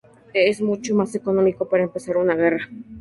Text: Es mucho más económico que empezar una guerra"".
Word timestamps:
Es 0.33 0.61
mucho 0.63 0.95
más 0.95 1.13
económico 1.13 1.69
que 1.69 1.75
empezar 1.77 2.17
una 2.17 2.33
guerra"". 2.33 2.67